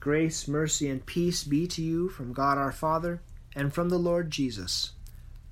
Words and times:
Grace, 0.00 0.48
mercy, 0.48 0.88
and 0.88 1.04
peace 1.04 1.44
be 1.44 1.66
to 1.66 1.82
you 1.82 2.08
from 2.08 2.32
God 2.32 2.56
our 2.56 2.72
Father 2.72 3.20
and 3.54 3.74
from 3.74 3.90
the 3.90 3.98
Lord 3.98 4.30
Jesus. 4.30 4.92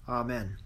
Amen. 0.08 0.56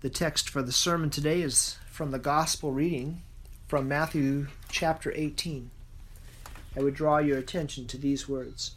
The 0.00 0.10
text 0.10 0.50
for 0.50 0.60
the 0.60 0.72
sermon 0.72 1.08
today 1.08 1.40
is 1.40 1.76
from 1.88 2.10
the 2.10 2.18
Gospel 2.18 2.72
reading 2.72 3.22
from 3.68 3.86
Matthew 3.86 4.48
chapter 4.68 5.12
18. 5.14 5.70
I 6.76 6.82
would 6.82 6.94
draw 6.94 7.18
your 7.18 7.38
attention 7.38 7.86
to 7.86 7.96
these 7.96 8.28
words. 8.28 8.74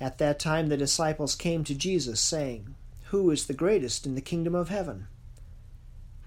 At 0.00 0.18
that 0.18 0.40
time 0.40 0.70
the 0.70 0.76
disciples 0.76 1.36
came 1.36 1.62
to 1.64 1.74
Jesus, 1.74 2.20
saying, 2.20 2.74
Who 3.10 3.30
is 3.30 3.46
the 3.46 3.54
greatest 3.54 4.06
in 4.06 4.16
the 4.16 4.20
kingdom 4.20 4.56
of 4.56 4.70
heaven? 4.70 5.06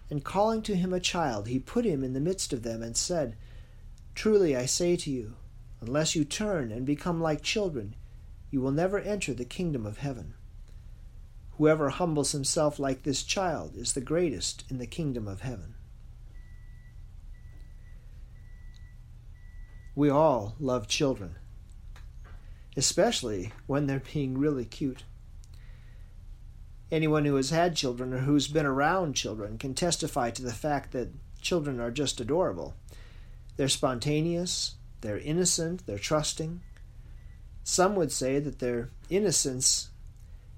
And 0.09 0.23
calling 0.23 0.61
to 0.61 0.75
him 0.77 0.93
a 0.93 1.01
child, 1.01 1.49
he 1.49 1.59
put 1.59 1.83
him 1.83 2.01
in 2.01 2.13
the 2.13 2.21
midst 2.21 2.53
of 2.53 2.63
them 2.63 2.81
and 2.81 2.95
said, 2.95 3.35
Truly 4.15 4.55
I 4.55 4.65
say 4.65 4.95
to 4.95 5.09
you, 5.09 5.35
unless 5.81 6.15
you 6.15 6.23
turn 6.23 6.71
and 6.71 6.85
become 6.85 7.21
like 7.21 7.41
children, 7.41 7.95
you 8.49 8.61
will 8.61 8.71
never 8.71 8.99
enter 8.99 9.33
the 9.33 9.45
kingdom 9.45 9.85
of 9.85 9.97
heaven. 9.97 10.35
Whoever 11.57 11.89
humbles 11.89 12.31
himself 12.31 12.79
like 12.79 13.03
this 13.03 13.23
child 13.23 13.75
is 13.75 13.93
the 13.93 14.01
greatest 14.01 14.63
in 14.69 14.77
the 14.77 14.87
kingdom 14.87 15.27
of 15.27 15.41
heaven. 15.41 15.75
We 19.95 20.09
all 20.09 20.55
love 20.59 20.87
children, 20.87 21.35
especially 22.75 23.53
when 23.67 23.85
they're 23.85 24.01
being 24.13 24.37
really 24.37 24.65
cute. 24.65 25.03
Anyone 26.91 27.25
who 27.25 27.35
has 27.35 27.51
had 27.51 27.75
children 27.75 28.13
or 28.13 28.19
who's 28.19 28.47
been 28.47 28.65
around 28.65 29.13
children 29.13 29.57
can 29.57 29.73
testify 29.73 30.31
to 30.31 30.41
the 30.41 30.53
fact 30.53 30.91
that 30.91 31.13
children 31.41 31.79
are 31.79 31.91
just 31.91 32.19
adorable. 32.19 32.75
They're 33.55 33.69
spontaneous, 33.69 34.75
they're 35.01 35.19
innocent, 35.19 35.85
they're 35.85 35.97
trusting. 35.99 36.61
Some 37.63 37.95
would 37.95 38.11
say 38.11 38.39
that 38.39 38.59
their 38.59 38.89
innocence 39.09 39.89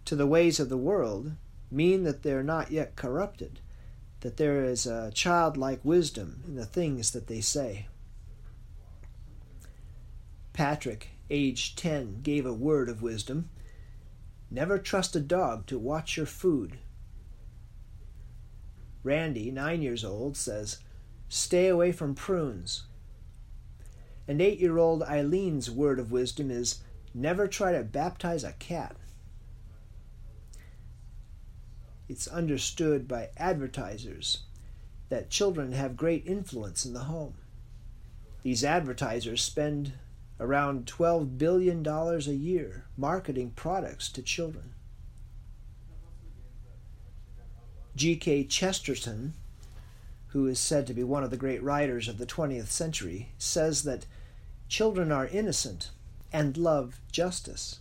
to 0.05 0.15
the 0.15 0.27
ways 0.27 0.59
of 0.59 0.69
the 0.69 0.77
world 0.77 1.33
mean 1.69 2.03
that 2.03 2.23
they're 2.23 2.43
not 2.43 2.71
yet 2.71 2.95
corrupted, 2.95 3.59
that 4.21 4.37
there 4.37 4.63
is 4.63 4.85
a 4.85 5.11
childlike 5.13 5.81
wisdom 5.83 6.43
in 6.47 6.55
the 6.55 6.65
things 6.65 7.11
that 7.11 7.27
they 7.27 7.41
say. 7.41 7.87
Patrick, 10.53 11.09
aged 11.29 11.77
ten, 11.77 12.21
gave 12.21 12.45
a 12.45 12.53
word 12.53 12.87
of 12.87 13.01
wisdom. 13.01 13.49
Never 14.49 14.79
trust 14.79 15.15
a 15.15 15.19
dog 15.19 15.65
to 15.67 15.77
watch 15.77 16.15
your 16.15 16.25
food. 16.25 16.77
Randy, 19.03 19.51
nine 19.51 19.81
years 19.81 20.05
old, 20.05 20.37
says, 20.37 20.79
Stay 21.29 21.67
away 21.67 21.91
from 21.91 22.15
prunes. 22.15 22.83
And 24.27 24.41
eight 24.41 24.59
year 24.59 24.77
old 24.77 25.03
Eileen's 25.03 25.69
word 25.69 25.99
of 25.99 26.11
wisdom 26.11 26.49
is 26.49 26.79
never 27.13 27.47
try 27.47 27.71
to 27.71 27.83
baptize 27.83 28.43
a 28.43 28.53
cat. 28.53 28.95
It's 32.07 32.27
understood 32.27 33.07
by 33.07 33.29
advertisers 33.37 34.43
that 35.09 35.29
children 35.29 35.71
have 35.71 35.97
great 35.97 36.25
influence 36.25 36.85
in 36.85 36.93
the 36.93 37.01
home. 37.01 37.35
These 38.43 38.63
advertisers 38.63 39.41
spend 39.41 39.93
around 40.39 40.85
$12 40.85 41.37
billion 41.37 41.85
a 41.87 42.19
year 42.31 42.85
marketing 42.97 43.51
products 43.55 44.09
to 44.09 44.21
children. 44.21 44.73
G.K. 47.95 48.43
Chesterton 48.43 49.33
who 50.35 50.47
is 50.47 50.59
said 50.59 50.85
to 50.85 50.93
be 50.93 51.01
one 51.01 51.23
of 51.23 51.29
the 51.29 51.37
great 51.37 51.63
writers 51.63 52.09
of 52.09 52.17
the 52.17 52.25
20th 52.25 52.67
century, 52.67 53.29
says 53.37 53.83
that 53.83 54.05
children 54.67 55.09
are 55.09 55.27
innocent 55.27 55.91
and 56.33 56.57
love 56.57 56.99
justice, 57.09 57.79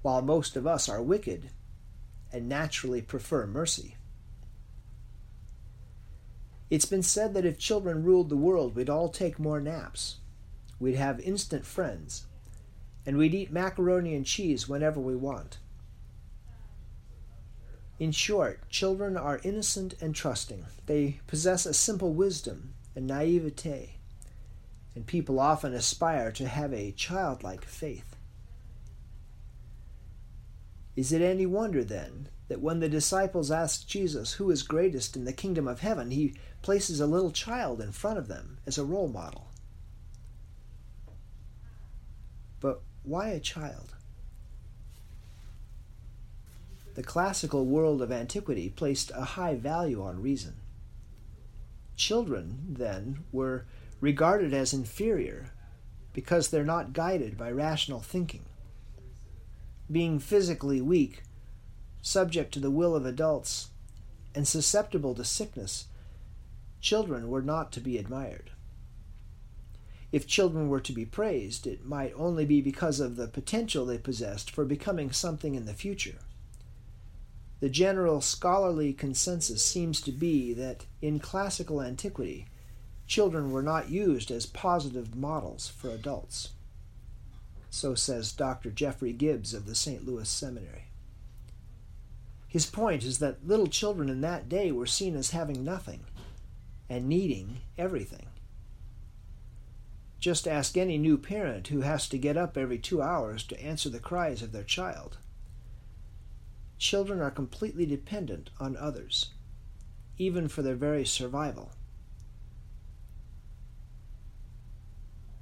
while 0.00 0.22
most 0.22 0.56
of 0.56 0.66
us 0.66 0.88
are 0.88 1.02
wicked 1.02 1.50
and 2.32 2.48
naturally 2.48 3.02
prefer 3.02 3.46
mercy. 3.46 3.96
It's 6.70 6.86
been 6.86 7.02
said 7.02 7.34
that 7.34 7.44
if 7.44 7.58
children 7.58 8.04
ruled 8.04 8.30
the 8.30 8.38
world, 8.38 8.74
we'd 8.74 8.88
all 8.88 9.10
take 9.10 9.38
more 9.38 9.60
naps, 9.60 10.16
we'd 10.78 10.96
have 10.96 11.20
instant 11.20 11.66
friends, 11.66 12.24
and 13.04 13.18
we'd 13.18 13.34
eat 13.34 13.52
macaroni 13.52 14.14
and 14.14 14.24
cheese 14.24 14.66
whenever 14.66 14.98
we 14.98 15.14
want. 15.14 15.58
In 18.00 18.12
short, 18.12 18.66
children 18.70 19.18
are 19.18 19.42
innocent 19.44 19.94
and 20.00 20.14
trusting. 20.14 20.64
They 20.86 21.20
possess 21.26 21.66
a 21.66 21.74
simple 21.74 22.14
wisdom 22.14 22.72
and 22.96 23.06
naivete, 23.06 23.96
and 24.94 25.06
people 25.06 25.38
often 25.38 25.74
aspire 25.74 26.32
to 26.32 26.48
have 26.48 26.72
a 26.72 26.92
childlike 26.92 27.62
faith. 27.66 28.16
Is 30.96 31.12
it 31.12 31.20
any 31.20 31.44
wonder, 31.44 31.84
then, 31.84 32.30
that 32.48 32.62
when 32.62 32.80
the 32.80 32.88
disciples 32.88 33.50
ask 33.50 33.86
Jesus 33.86 34.32
who 34.32 34.50
is 34.50 34.62
greatest 34.62 35.14
in 35.14 35.26
the 35.26 35.32
kingdom 35.34 35.68
of 35.68 35.80
heaven, 35.80 36.10
he 36.10 36.34
places 36.62 37.00
a 37.00 37.06
little 37.06 37.30
child 37.30 37.82
in 37.82 37.92
front 37.92 38.18
of 38.18 38.28
them 38.28 38.56
as 38.66 38.78
a 38.78 38.84
role 38.84 39.08
model? 39.08 39.48
But 42.60 42.80
why 43.02 43.28
a 43.28 43.40
child? 43.40 43.94
The 46.94 47.02
classical 47.02 47.66
world 47.66 48.02
of 48.02 48.10
antiquity 48.10 48.68
placed 48.68 49.10
a 49.14 49.22
high 49.22 49.54
value 49.54 50.02
on 50.02 50.22
reason. 50.22 50.54
Children, 51.96 52.66
then, 52.68 53.24
were 53.32 53.66
regarded 54.00 54.54
as 54.54 54.72
inferior 54.72 55.52
because 56.12 56.48
they're 56.48 56.64
not 56.64 56.92
guided 56.92 57.36
by 57.36 57.50
rational 57.50 58.00
thinking. 58.00 58.44
Being 59.90 60.18
physically 60.18 60.80
weak, 60.80 61.22
subject 62.02 62.52
to 62.54 62.60
the 62.60 62.70
will 62.70 62.96
of 62.96 63.06
adults, 63.06 63.68
and 64.34 64.46
susceptible 64.46 65.14
to 65.14 65.24
sickness, 65.24 65.86
children 66.80 67.28
were 67.28 67.42
not 67.42 67.72
to 67.72 67.80
be 67.80 67.98
admired. 67.98 68.50
If 70.12 70.26
children 70.26 70.68
were 70.68 70.80
to 70.80 70.92
be 70.92 71.04
praised, 71.04 71.66
it 71.66 71.84
might 71.84 72.12
only 72.16 72.44
be 72.44 72.60
because 72.60 72.98
of 72.98 73.16
the 73.16 73.28
potential 73.28 73.86
they 73.86 73.98
possessed 73.98 74.50
for 74.50 74.64
becoming 74.64 75.12
something 75.12 75.54
in 75.54 75.66
the 75.66 75.74
future. 75.74 76.18
The 77.60 77.68
general 77.68 78.22
scholarly 78.22 78.94
consensus 78.94 79.62
seems 79.62 80.00
to 80.02 80.12
be 80.12 80.54
that 80.54 80.86
in 81.02 81.18
classical 81.18 81.82
antiquity, 81.82 82.46
children 83.06 83.50
were 83.50 83.62
not 83.62 83.90
used 83.90 84.30
as 84.30 84.46
positive 84.46 85.14
models 85.14 85.68
for 85.68 85.90
adults. 85.90 86.50
So 87.68 87.94
says 87.94 88.32
Dr. 88.32 88.70
Jeffrey 88.70 89.12
Gibbs 89.12 89.52
of 89.52 89.66
the 89.66 89.74
St. 89.74 90.06
Louis 90.06 90.28
Seminary. 90.28 90.86
His 92.48 92.66
point 92.66 93.04
is 93.04 93.18
that 93.18 93.46
little 93.46 93.68
children 93.68 94.08
in 94.08 94.22
that 94.22 94.48
day 94.48 94.72
were 94.72 94.86
seen 94.86 95.14
as 95.14 95.30
having 95.30 95.62
nothing 95.62 96.00
and 96.88 97.08
needing 97.08 97.58
everything. 97.78 98.26
Just 100.18 100.48
ask 100.48 100.76
any 100.76 100.98
new 100.98 101.16
parent 101.16 101.68
who 101.68 101.82
has 101.82 102.08
to 102.08 102.18
get 102.18 102.36
up 102.36 102.56
every 102.56 102.78
two 102.78 103.00
hours 103.02 103.44
to 103.44 103.62
answer 103.62 103.88
the 103.88 104.00
cries 104.00 104.42
of 104.42 104.52
their 104.52 104.64
child 104.64 105.18
children 106.80 107.20
are 107.20 107.30
completely 107.30 107.86
dependent 107.86 108.50
on 108.58 108.76
others, 108.76 109.30
even 110.18 110.48
for 110.48 110.62
their 110.62 110.74
very 110.74 111.04
survival. 111.04 111.70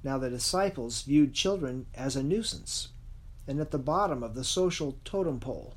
Now, 0.03 0.19
the 0.19 0.29
disciples 0.29 1.01
viewed 1.01 1.33
children 1.33 1.87
as 1.95 2.15
a 2.15 2.21
nuisance 2.21 2.89
and 3.47 3.59
at 3.59 3.71
the 3.71 3.79
bottom 3.79 4.21
of 4.21 4.35
the 4.35 4.43
social 4.43 4.99
totem 5.03 5.39
pole. 5.39 5.73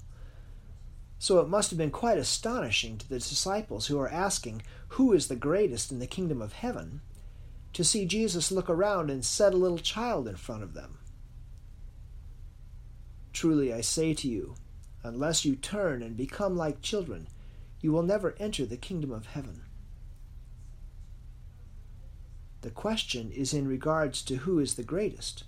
So 1.18 1.40
it 1.40 1.48
must 1.48 1.70
have 1.70 1.78
been 1.78 1.90
quite 1.90 2.18
astonishing 2.18 2.98
to 2.98 3.08
the 3.08 3.18
disciples 3.18 3.86
who 3.86 3.98
are 3.98 4.08
asking, 4.08 4.62
Who 4.88 5.12
is 5.12 5.28
the 5.28 5.36
greatest 5.36 5.90
in 5.90 5.98
the 5.98 6.06
kingdom 6.06 6.42
of 6.42 6.52
heaven? 6.52 7.00
to 7.72 7.84
see 7.84 8.04
Jesus 8.04 8.52
look 8.52 8.69
around 8.69 9.10
and 9.10 9.25
set 9.25 9.54
a 9.54 9.56
little 9.56 9.78
child 9.78 10.28
in 10.28 10.37
front 10.37 10.62
of 10.62 10.75
them. 10.75 10.98
Truly 13.32 13.72
I 13.72 13.81
say 13.81 14.12
to 14.14 14.28
you, 14.28 14.56
Unless 15.04 15.44
you 15.44 15.56
turn 15.56 16.02
and 16.02 16.16
become 16.16 16.56
like 16.56 16.81
children, 16.82 17.26
you 17.81 17.93
will 17.93 18.02
never 18.02 18.34
enter 18.38 18.64
the 18.64 18.76
kingdom 18.76 19.10
of 19.10 19.26
heaven. 19.26 19.62
The 22.60 22.70
question 22.70 23.32
is 23.32 23.52
in 23.52 23.66
regards 23.66 24.22
to 24.22 24.37
who 24.37 24.60
is 24.60 24.75
the 24.75 24.84
greatest. 24.84 25.43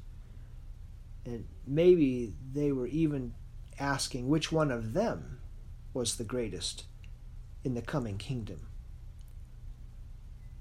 And 1.24 1.46
maybe 1.66 2.34
they 2.52 2.72
were 2.72 2.88
even 2.88 3.34
asking 3.78 4.28
which 4.28 4.50
one 4.50 4.70
of 4.70 4.92
them 4.92 5.38
was 5.92 6.16
the 6.16 6.24
greatest 6.24 6.84
in 7.62 7.74
the 7.74 7.82
coming 7.82 8.18
kingdom. 8.18 8.66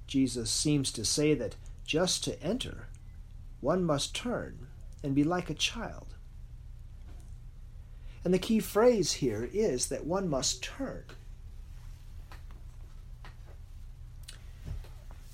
Jesus 0.05 0.51
seems 0.51 0.91
to 0.91 1.03
say 1.03 1.33
that 1.33 1.55
just 1.85 2.23
to 2.25 2.41
enter, 2.41 2.87
one 3.59 3.83
must 3.83 4.15
turn 4.15 4.67
and 5.03 5.15
be 5.15 5.23
like 5.23 5.49
a 5.49 5.55
child. 5.55 6.15
And 8.23 8.33
the 8.33 8.39
key 8.39 8.59
phrase 8.59 9.13
here 9.13 9.49
is 9.51 9.87
that 9.87 10.05
one 10.05 10.29
must 10.29 10.63
turn. 10.63 11.03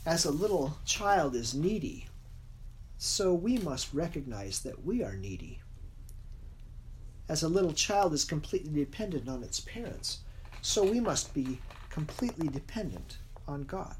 As 0.05 0.25
a 0.25 0.31
little 0.31 0.77
child 0.85 1.35
is 1.35 1.53
needy 1.53 2.07
so 3.01 3.33
we 3.33 3.57
must 3.57 3.93
recognize 3.93 4.59
that 4.59 4.85
we 4.85 5.01
are 5.01 5.15
needy. 5.15 5.61
As 7.29 7.43
a 7.43 7.47
little 7.47 7.71
child 7.71 8.11
is 8.11 8.25
completely 8.25 8.73
dependent 8.73 9.29
on 9.29 9.41
its 9.41 9.61
parents, 9.61 10.19
so 10.61 10.83
we 10.83 10.99
must 10.99 11.33
be 11.33 11.61
completely 11.89 12.49
dependent 12.49 13.19
on 13.47 13.63
God. 13.63 13.95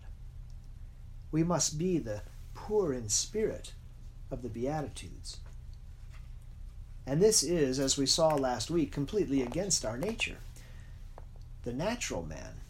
We 1.32 1.46
must 1.46 1.80
be 1.80 1.98
the 1.98 2.24
poor 2.54 2.92
in 2.92 3.08
spirit 3.08 3.72
of 4.30 4.42
the 4.42 4.50
Beatitudes. 4.50 5.38
And 7.10 7.22
this 7.22 7.42
is, 7.42 7.80
as 7.80 7.98
we 7.98 8.06
saw 8.06 8.36
last 8.36 8.70
week, 8.70 8.92
completely 8.92 9.42
against 9.42 9.84
our 9.84 9.98
nature. 9.98 10.38
The 11.64 11.74
natural 11.74 12.24
man, 12.24 12.62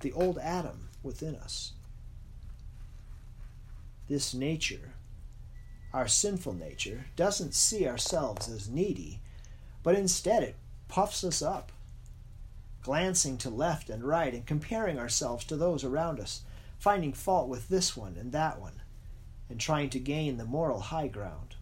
the 0.00 0.12
old 0.12 0.38
Adam 0.38 0.90
within 1.02 1.34
us. 1.34 1.72
This 4.08 4.34
nature 4.34 4.92
our 5.96 6.06
sinful 6.06 6.52
nature, 6.52 7.06
doesn't 7.16 7.54
see 7.54 7.88
ourselves 7.88 8.50
as 8.50 8.68
needy, 8.68 9.18
but 9.82 9.94
instead 9.94 10.42
it 10.42 10.54
puffs 10.88 11.24
us 11.24 11.40
up, 11.40 11.72
glancing 12.82 13.38
to 13.38 13.48
left 13.48 13.88
and 13.88 14.04
right 14.04 14.34
and 14.34 14.44
comparing 14.44 14.98
ourselves 14.98 15.42
to 15.46 15.56
those 15.56 15.84
around 15.84 16.20
us, 16.20 16.42
finding 16.78 17.14
fault 17.14 17.48
with 17.48 17.70
this 17.70 17.96
one 17.96 18.14
and 18.20 18.30
that 18.32 18.60
one, 18.60 18.82
and 19.48 19.58
trying 19.58 19.88
to 19.88 19.98
gain 19.98 20.36
the 20.36 20.44
moral 20.44 20.80
high 20.80 21.08
ground. 21.08 21.55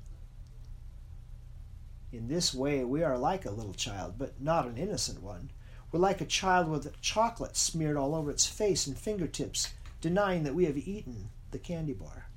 In 2.15 2.29
this 2.29 2.55
way, 2.55 2.85
we 2.85 3.03
are 3.03 3.19
like 3.19 3.45
a 3.45 3.51
little 3.51 3.75
child, 3.75 4.15
but 4.19 4.41
not 4.41 4.69
an 4.69 4.79
innocent 4.79 5.21
one. 5.21 5.51
We're 5.91 5.99
like 5.99 6.21
a 6.21 6.27
child 6.27 6.69
with 6.69 7.01
chocolate 7.01 7.57
smeared 7.57 7.97
all 7.97 8.15
over 8.15 8.31
its 8.31 8.47
face 8.47 8.87
and 8.87 8.97
fingertips, 8.97 9.75
denying 10.01 10.45
that 10.45 10.55
we 10.55 10.67
have 10.67 10.77
eaten 10.77 11.31
the 11.51 11.59
candy 11.59 11.93
bar 11.93 12.29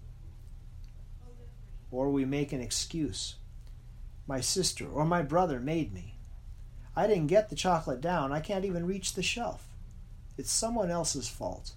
or 1.91 2.09
we 2.09 2.25
make 2.25 2.51
an 2.51 2.59
excuse. 2.59 3.35
My 4.25 4.41
sister 4.41 4.87
or 4.87 5.05
my 5.05 5.21
brother 5.21 5.59
made 5.59 5.93
me. 5.93 6.17
I 6.95 7.05
didn't 7.05 7.27
get 7.27 7.49
the 7.49 7.55
chocolate 7.55 8.01
down. 8.01 8.31
I 8.31 8.39
can't 8.39 8.65
even 8.65 8.87
reach 8.87 9.13
the 9.13 9.21
shelf. 9.21 9.67
It's 10.39 10.51
someone 10.51 10.89
else's 10.89 11.29
fault. 11.29 11.73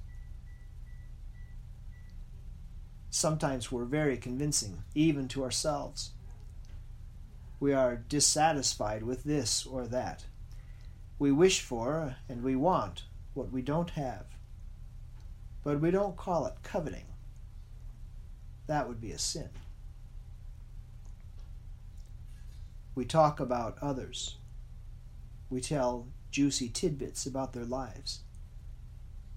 Sometimes 3.10 3.70
we're 3.70 3.84
very 3.84 4.16
convincing, 4.16 4.84
even 4.94 5.28
to 5.28 5.44
ourselves. 5.44 6.12
We 7.60 7.74
are 7.74 7.96
dissatisfied 7.96 9.02
with 9.02 9.22
this 9.24 9.66
or 9.66 9.86
that. 9.86 10.24
We 11.18 11.30
wish 11.30 11.60
for 11.60 12.16
and 12.28 12.42
we 12.42 12.56
want 12.56 13.04
what 13.34 13.52
we 13.52 13.60
don't 13.60 13.90
have. 13.90 14.24
But 15.62 15.80
we 15.80 15.90
don't 15.90 16.16
call 16.16 16.46
it 16.46 16.54
coveting. 16.62 17.04
That 18.66 18.88
would 18.88 19.00
be 19.00 19.12
a 19.12 19.18
sin. 19.18 19.50
We 22.94 23.04
talk 23.04 23.40
about 23.40 23.76
others. 23.82 24.36
We 25.50 25.60
tell 25.60 26.06
juicy 26.30 26.68
tidbits 26.70 27.26
about 27.26 27.52
their 27.52 27.64
lives. 27.64 28.20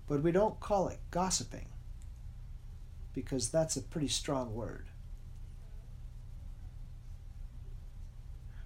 But 0.08 0.22
we 0.22 0.32
don't 0.32 0.60
call 0.60 0.88
it 0.88 1.00
gossiping, 1.12 1.68
because 3.14 3.50
that's 3.50 3.76
a 3.76 3.82
pretty 3.82 4.10
strong 4.10 4.54
word. 4.54 4.86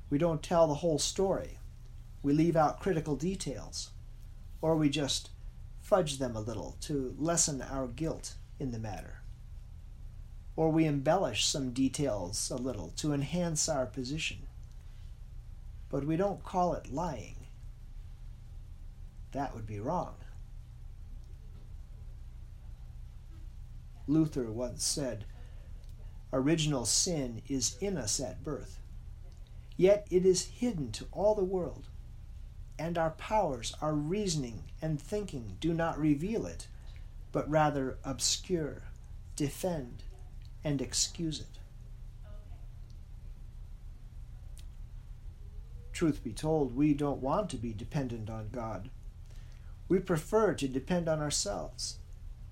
We 0.09 0.17
don't 0.17 0.43
tell 0.43 0.67
the 0.67 0.75
whole 0.75 0.99
story. 0.99 1.59
We 2.23 2.33
leave 2.33 2.55
out 2.55 2.79
critical 2.79 3.15
details, 3.15 3.91
or 4.61 4.75
we 4.75 4.89
just 4.89 5.29
fudge 5.81 6.17
them 6.17 6.35
a 6.35 6.41
little 6.41 6.77
to 6.81 7.15
lessen 7.17 7.61
our 7.61 7.87
guilt 7.87 8.35
in 8.59 8.71
the 8.71 8.79
matter. 8.79 9.21
Or 10.55 10.71
we 10.71 10.85
embellish 10.85 11.45
some 11.45 11.71
details 11.71 12.49
a 12.49 12.55
little 12.55 12.93
to 12.97 13.13
enhance 13.13 13.69
our 13.69 13.85
position 13.85 14.47
but 15.89 16.05
we 16.05 16.17
don't 16.17 16.43
call 16.43 16.73
it 16.73 16.91
lying. 16.91 17.35
That 19.31 19.55
would 19.55 19.65
be 19.65 19.79
wrong. 19.79 20.15
Luther 24.07 24.51
once 24.51 24.83
said, 24.83 25.25
Original 26.33 26.85
sin 26.85 27.41
is 27.47 27.77
in 27.79 27.97
us 27.97 28.19
at 28.19 28.43
birth, 28.43 28.79
yet 29.77 30.07
it 30.09 30.25
is 30.25 30.45
hidden 30.45 30.91
to 30.91 31.07
all 31.11 31.35
the 31.35 31.43
world, 31.43 31.87
and 32.79 32.97
our 32.97 33.11
powers, 33.11 33.73
our 33.81 33.93
reasoning 33.93 34.63
and 34.81 34.99
thinking 34.99 35.55
do 35.59 35.73
not 35.73 35.99
reveal 35.99 36.45
it, 36.45 36.67
but 37.31 37.49
rather 37.49 37.97
obscure, 38.03 38.81
defend, 39.35 40.03
and 40.63 40.81
excuse 40.81 41.39
it. 41.39 41.59
Truth 45.93 46.23
be 46.23 46.33
told, 46.33 46.75
we 46.75 46.93
don't 46.93 47.21
want 47.21 47.49
to 47.51 47.57
be 47.57 47.73
dependent 47.73 48.29
on 48.29 48.49
God. 48.51 48.89
We 49.87 49.99
prefer 49.99 50.53
to 50.53 50.67
depend 50.67 51.07
on 51.07 51.19
ourselves, 51.19 51.99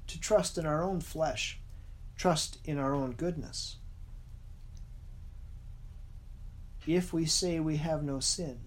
to 0.08 0.20
trust 0.20 0.58
in 0.58 0.66
our 0.66 0.84
own 0.84 1.02
flesh, 1.02 1.60
trust 2.16 2.60
in 2.66 2.80
our 2.80 2.96
own 2.96 3.12
goodness. 3.12 3.78
If 6.88 7.12
we 7.12 7.26
say 7.26 7.60
we 7.60 7.78
have 7.78 8.04
no 8.04 8.20
sin, 8.20 8.60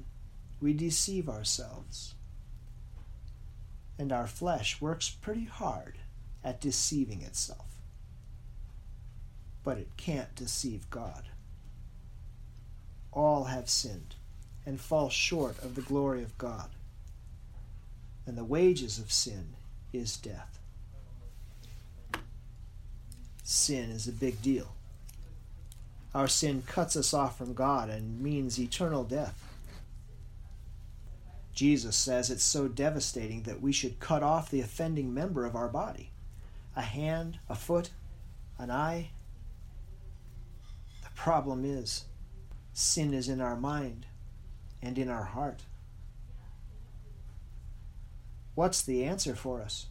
we 0.60 0.72
deceive 0.72 1.28
ourselves. 1.28 2.14
And 3.98 4.12
our 4.12 4.26
flesh 4.26 4.80
works 4.80 5.08
pretty 5.08 5.44
hard 5.44 5.98
at 6.42 6.60
deceiving 6.60 7.22
itself. 7.22 7.66
But 9.62 9.78
it 9.78 9.96
can't 9.96 10.34
deceive 10.34 10.88
God. 10.90 11.28
All 13.12 13.44
have 13.44 13.68
sinned 13.68 14.16
and 14.66 14.80
fall 14.80 15.10
short 15.10 15.58
of 15.62 15.74
the 15.74 15.82
glory 15.82 16.22
of 16.22 16.36
God. 16.38 16.70
And 18.26 18.36
the 18.36 18.44
wages 18.44 18.98
of 18.98 19.12
sin 19.12 19.54
is 19.92 20.16
death. 20.16 20.58
Sin 23.42 23.90
is 23.90 24.06
a 24.06 24.12
big 24.12 24.42
deal. 24.42 24.74
Our 26.18 26.26
sin 26.26 26.64
cuts 26.66 26.96
us 26.96 27.14
off 27.14 27.38
from 27.38 27.54
God 27.54 27.88
and 27.88 28.20
means 28.20 28.58
eternal 28.58 29.04
death. 29.04 29.40
Jesus 31.54 31.94
says 31.94 32.28
it's 32.28 32.42
so 32.42 32.66
devastating 32.66 33.44
that 33.44 33.62
we 33.62 33.70
should 33.70 34.00
cut 34.00 34.24
off 34.24 34.50
the 34.50 34.60
offending 34.60 35.14
member 35.14 35.46
of 35.46 35.54
our 35.54 35.68
body 35.68 36.10
a 36.74 36.82
hand, 36.82 37.38
a 37.48 37.54
foot, 37.54 37.90
an 38.58 38.68
eye. 38.68 39.10
The 41.04 41.10
problem 41.14 41.64
is, 41.64 42.06
sin 42.72 43.14
is 43.14 43.28
in 43.28 43.40
our 43.40 43.56
mind 43.56 44.04
and 44.82 44.98
in 44.98 45.08
our 45.08 45.22
heart. 45.22 45.62
What's 48.56 48.82
the 48.82 49.04
answer 49.04 49.36
for 49.36 49.62
us? 49.62 49.86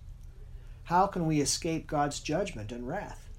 How 0.83 1.07
can 1.07 1.25
we 1.25 1.39
escape 1.39 1.87
God's 1.87 2.19
judgment 2.19 2.73
and 2.73 2.85
wrath? 2.85 3.29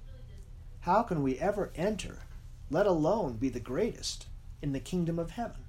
How 0.79 1.03
can 1.03 1.21
we 1.21 1.37
ever 1.37 1.71
enter, 1.75 2.23
let 2.69 2.85
alone 2.85 3.33
be 3.37 3.49
the 3.49 3.59
greatest, 3.59 4.27
in 4.61 4.73
the 4.73 4.79
kingdom 4.79 5.19
of 5.19 5.31
heaven? 5.31 5.63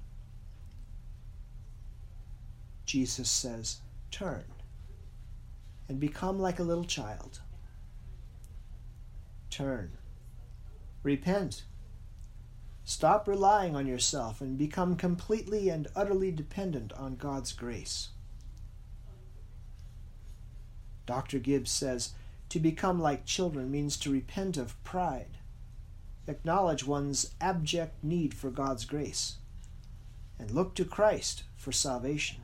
Jesus 2.85 3.29
says, 3.29 3.77
Turn 4.11 4.43
and 5.87 5.99
become 5.99 6.39
like 6.39 6.59
a 6.59 6.63
little 6.63 6.85
child. 6.85 7.39
Turn. 9.49 9.91
Repent 11.03 11.63
Stop 12.83 13.27
relying 13.27 13.75
on 13.75 13.87
yourself 13.87 14.41
and 14.41 14.57
become 14.57 14.95
completely 14.95 15.69
and 15.69 15.87
utterly 15.95 16.31
dependent 16.31 16.91
on 16.93 17.15
God's 17.15 17.53
grace. 17.53 18.09
Dr. 21.05 21.39
Gibbs 21.39 21.71
says 21.71 22.11
to 22.49 22.59
become 22.59 22.99
like 22.99 23.25
children 23.25 23.71
means 23.71 23.97
to 23.97 24.11
repent 24.11 24.57
of 24.57 24.81
pride, 24.83 25.37
acknowledge 26.31 26.85
one's 26.85 27.35
abject 27.39 28.03
need 28.03 28.33
for 28.33 28.49
God's 28.49 28.85
grace, 28.85 29.35
and 30.39 30.49
look 30.49 30.73
to 30.75 30.85
Christ 30.85 31.43
for 31.55 31.71
salvation. 31.71 32.37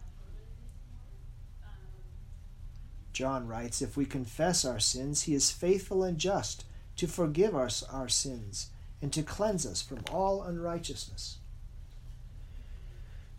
John 3.14 3.48
writes, 3.48 3.82
If 3.82 3.98
we 3.98 4.06
confess 4.06 4.64
our 4.64 4.80
sins, 4.80 5.24
he 5.24 5.34
is 5.34 5.50
faithful 5.50 6.04
and 6.04 6.20
just 6.20 6.66
to 6.98 7.08
forgive 7.08 7.56
us 7.56 7.82
our 7.84 8.08
sins 8.08 8.70
and 9.02 9.12
to 9.14 9.24
cleanse 9.24 9.66
us 9.66 9.82
from 9.82 10.00
all 10.12 10.44
unrighteousness. 10.44 11.38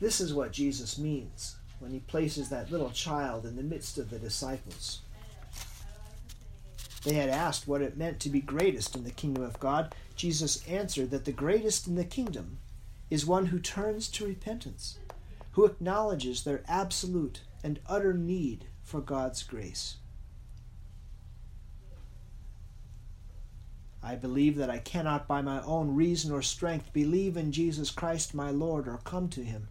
This 0.01 0.21
is 0.21 0.35
what 0.35 0.53
Jesus 0.53 0.99
means 0.99 1.57
when 1.79 1.93
he 1.93 2.01
places 2.01 2.49
that 2.49 2.71
little 2.71 2.91
child 2.91 3.47
in 3.47 3.57
the 3.57 3.63
midst 3.63 3.99
of 3.99 4.11
the 4.11 4.19
disciples. 4.19 5.01
They 7.05 7.15
had 7.15 7.29
asked 7.29 7.69
what 7.69 7.83
it 7.83 7.97
meant 7.97 8.21
to 8.21 8.29
be 8.29 8.41
greatest 8.41 8.97
in 8.97 9.05
the 9.05 9.11
kingdom 9.11 9.45
of 9.45 9.61
God. 9.61 9.95
Jesus 10.19 10.67
answered 10.67 11.11
that 11.13 11.25
the 11.25 11.33
greatest 11.33 11.87
in 11.87 11.95
the 11.95 12.05
kingdom 12.05 12.59
is 13.09 13.25
one 13.25 13.47
who 13.47 13.61
turns 13.61 14.09
to 14.09 14.27
repentance, 14.27 14.99
who 15.53 15.65
acknowledges 15.65 16.43
their 16.43 16.65
absolute 16.67 17.43
and 17.63 17.79
utter 17.87 18.13
need 18.13 18.65
for 18.83 19.01
God's 19.01 19.45
grace. 19.45 19.99
I 24.03 24.17
believe 24.17 24.57
that 24.57 24.71
I 24.71 24.79
cannot 24.79 25.29
by 25.29 25.41
my 25.41 25.63
own 25.63 25.95
reason 25.95 26.33
or 26.33 26.43
strength 26.43 26.93
believe 26.93 27.37
in 27.37 27.53
Jesus 27.53 27.93
Christ 27.93 28.35
my 28.35 28.51
Lord 28.51 28.89
or 28.89 28.99
come 29.05 29.29
to 29.29 29.45
him. 29.45 29.69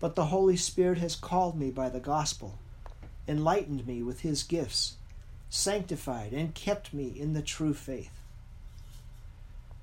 But 0.00 0.16
the 0.16 0.26
Holy 0.26 0.58
Spirit 0.58 0.98
has 0.98 1.16
called 1.16 1.58
me 1.58 1.70
by 1.70 1.88
the 1.88 2.00
gospel, 2.00 2.58
enlightened 3.26 3.86
me 3.86 4.02
with 4.02 4.20
his 4.20 4.42
gifts, 4.42 4.96
sanctified 5.48 6.34
and 6.34 6.54
kept 6.54 6.92
me 6.92 7.08
in 7.18 7.32
the 7.32 7.42
true 7.42 7.72
faith. 7.72 8.21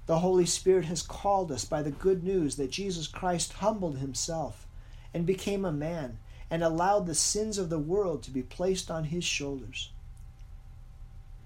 The 0.09 0.21
Holy 0.21 0.47
Spirit 0.47 0.85
has 0.85 1.03
called 1.03 1.51
us 1.51 1.65
by 1.65 1.83
the 1.83 1.91
good 1.91 2.23
news 2.23 2.55
that 2.55 2.71
Jesus 2.71 3.05
Christ 3.05 3.53
humbled 3.53 3.99
himself 3.99 4.65
and 5.13 5.23
became 5.23 5.63
a 5.63 5.71
man 5.71 6.17
and 6.49 6.63
allowed 6.63 7.05
the 7.05 7.13
sins 7.13 7.59
of 7.59 7.69
the 7.69 7.77
world 7.77 8.23
to 8.23 8.31
be 8.31 8.41
placed 8.41 8.89
on 8.89 9.03
his 9.03 9.23
shoulders. 9.23 9.91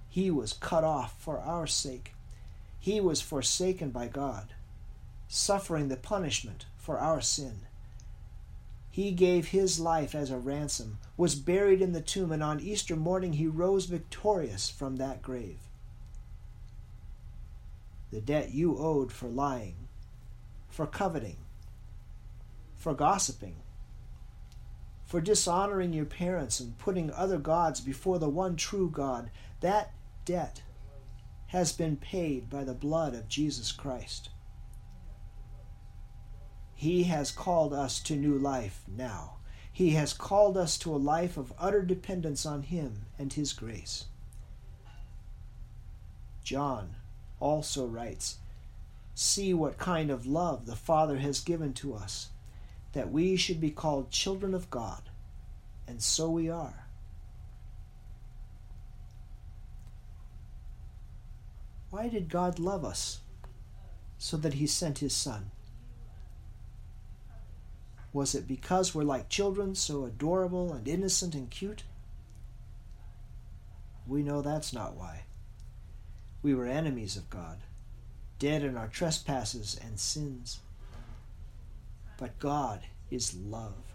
He 0.08 0.32
was 0.32 0.53
cut 0.53 0.86
off 0.86 1.22
for 1.22 1.39
our 1.39 1.67
sake. 1.67 2.13
He 2.79 3.01
was 3.01 3.20
forsaken 3.20 3.89
by 3.89 4.08
God, 4.08 4.53
suffering 5.27 5.89
the 5.89 5.98
punishment 5.98 6.65
for 6.77 6.98
our 6.98 7.20
sin. 7.20 7.67
He 8.89 9.12
gave 9.12 9.48
his 9.48 9.77
life 9.77 10.15
as 10.15 10.32
a 10.32 10.38
ransom, 10.38 11.00
was 11.17 11.36
buried 11.36 11.82
in 11.82 11.91
the 11.91 12.00
tomb, 12.00 12.32
and 12.32 12.41
on 12.41 12.62
Easter 12.62 12.96
morning 12.96 13.34
he 13.34 13.46
rose 13.46 13.88
victorious 13.88 14.70
from 14.70 14.96
that 14.96 15.22
grave. 15.22 15.60
The 18.13 18.22
debt 18.22 18.53
you 18.53 18.77
owed 18.77 19.12
for 19.12 19.27
lying, 19.27 19.88
for 20.70 20.86
coveting, 20.86 21.38
for 22.75 22.93
gossiping, 22.93 23.55
for 25.03 25.20
dishonoring 25.20 25.93
your 25.93 26.05
parents 26.05 26.60
and 26.60 26.77
putting 26.77 27.10
other 27.10 27.39
gods 27.39 27.82
before 27.82 28.20
the 28.20 28.29
one 28.29 28.55
true 28.55 28.88
God, 28.88 29.32
that 29.62 29.93
debt 30.25 30.62
has 31.48 31.74
been 31.74 31.98
paid 31.98 32.51
by 32.51 32.63
the 32.63 32.75
blood 32.75 33.15
of 33.15 33.27
Jesus 33.27 33.72
Christ. 33.72 34.29
He 36.75 37.05
has 37.05 37.32
called 37.32 37.74
us 37.74 38.00
to 38.01 38.15
new 38.15 38.38
life 38.38 38.84
now. 38.88 39.38
He 39.72 39.91
has 39.91 40.13
called 40.13 40.55
us 40.55 40.77
to 40.77 40.93
a 40.93 40.98
life 40.98 41.36
of 41.36 41.51
utter 41.58 41.82
dependence 41.82 42.46
on 42.46 42.62
Him 42.62 43.08
and 43.17 43.34
His 43.34 43.53
grace. 43.53 44.05
John 46.43 46.98
also 47.39 47.85
writes 47.85 48.37
See 49.15 49.53
what 49.53 49.77
kind 49.77 50.09
of 50.09 50.25
love 50.25 50.65
the 50.65 50.75
Father 50.75 51.17
has 51.17 51.39
given 51.39 51.73
to 51.73 51.93
us, 51.93 52.29
that 52.93 53.11
we 53.11 53.35
should 53.35 53.61
be 53.61 53.69
called 53.69 54.09
children 54.09 54.53
of 54.53 54.69
God, 54.69 55.03
and 55.87 56.01
so 56.01 56.29
we 56.29 56.49
are. 56.49 56.87
Why 61.91 62.07
did 62.07 62.27
God 62.27 62.57
love 62.57 62.83
us? 62.83 63.19
So 64.17 64.35
that 64.37 64.55
He 64.55 64.65
sent 64.65 64.99
His 64.99 65.13
Son. 65.13 65.51
Was 68.13 68.33
it 68.33 68.47
because 68.47 68.95
we're 68.95 69.03
like 69.03 69.29
children, 69.29 69.75
so 69.75 70.05
adorable 70.05 70.73
and 70.73 70.87
innocent 70.87 71.35
and 71.35 71.49
cute? 71.51 71.83
We 74.07 74.23
know 74.23 74.41
that's 74.41 74.73
not 74.73 74.95
why. 74.95 75.25
We 76.43 76.53
were 76.53 76.67
enemies 76.67 77.15
of 77.15 77.29
God, 77.29 77.59
dead 78.38 78.63
in 78.63 78.77
our 78.77 78.89
trespasses 78.89 79.79
and 79.81 79.97
sins. 79.97 80.59
But 82.17 82.38
God 82.38 82.81
is 83.09 83.33
love. 83.33 83.93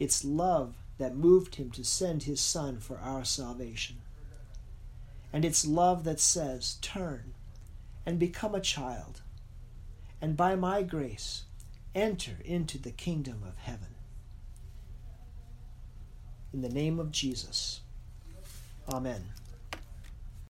It's 0.00 0.24
love 0.24 0.74
that 0.98 1.16
moved 1.16 1.54
him 1.54 1.70
to 1.70 1.84
send 1.84 2.24
his 2.24 2.40
Son 2.40 2.80
for 2.80 2.98
our 2.98 3.24
salvation. 3.24 3.96
And 5.32 5.44
it's 5.44 5.66
love 5.66 6.04
that 6.04 6.20
says, 6.20 6.78
Turn 6.82 7.34
and 8.04 8.18
become 8.18 8.54
a 8.54 8.60
child, 8.60 9.22
and 10.20 10.36
by 10.36 10.56
my 10.56 10.82
grace, 10.82 11.44
enter 11.94 12.38
into 12.44 12.78
the 12.78 12.90
kingdom 12.90 13.42
of 13.46 13.56
heaven. 13.58 13.94
In 16.52 16.62
the 16.62 16.68
name 16.68 16.98
of 16.98 17.12
Jesus, 17.12 17.80
Amen. 18.88 19.24